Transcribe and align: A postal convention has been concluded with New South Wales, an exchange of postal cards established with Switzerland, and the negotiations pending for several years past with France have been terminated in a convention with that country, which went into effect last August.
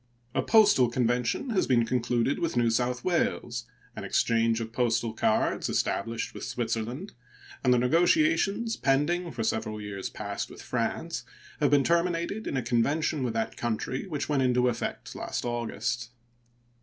A 0.33 0.41
postal 0.41 0.89
convention 0.89 1.51
has 1.51 1.67
been 1.67 1.85
concluded 1.85 2.39
with 2.39 2.57
New 2.57 2.71
South 2.71 3.05
Wales, 3.05 3.67
an 3.95 4.03
exchange 4.03 4.59
of 4.59 4.73
postal 4.73 5.13
cards 5.13 5.69
established 5.69 6.33
with 6.33 6.43
Switzerland, 6.43 7.13
and 7.63 7.71
the 7.71 7.77
negotiations 7.77 8.75
pending 8.75 9.29
for 9.29 9.43
several 9.43 9.79
years 9.79 10.09
past 10.09 10.49
with 10.49 10.59
France 10.63 11.23
have 11.59 11.69
been 11.69 11.83
terminated 11.83 12.47
in 12.47 12.57
a 12.57 12.63
convention 12.63 13.21
with 13.21 13.35
that 13.35 13.55
country, 13.57 14.07
which 14.07 14.27
went 14.27 14.41
into 14.41 14.69
effect 14.69 15.13
last 15.13 15.45
August. 15.45 16.09